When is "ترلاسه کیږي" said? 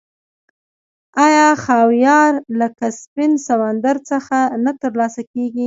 4.81-5.59